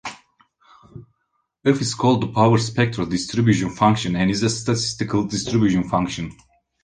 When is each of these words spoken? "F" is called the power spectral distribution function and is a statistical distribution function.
"F" 1.63 1.79
is 1.79 1.93
called 1.93 2.21
the 2.23 2.27
power 2.33 2.57
spectral 2.57 3.05
distribution 3.05 3.69
function 3.69 4.15
and 4.15 4.31
is 4.31 4.41
a 4.41 4.49
statistical 4.49 5.23
distribution 5.25 5.87
function. 5.87 6.31